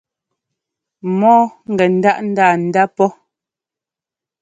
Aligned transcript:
Mɔɔ 1.19 1.41
gɛ 1.77 1.85
ńdáʼ 1.97 2.17
ńdanda 2.29 2.83
pɔ́. 2.95 3.09